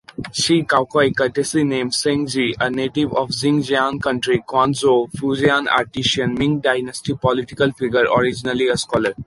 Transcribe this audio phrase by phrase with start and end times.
[0.33, 7.13] Shi Caocai, courtesy name Shengzhi, a native of Jinjiang County, Quanzhou, Fujian, artisan, Ming Dynasty
[7.13, 9.13] political figure, originally a scholar.